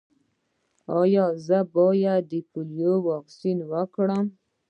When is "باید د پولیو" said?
1.75-2.93